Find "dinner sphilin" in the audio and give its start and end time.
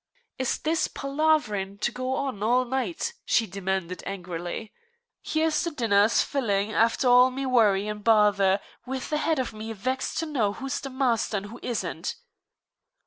5.69-6.71